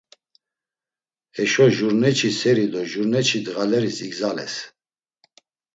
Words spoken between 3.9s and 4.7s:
igzales.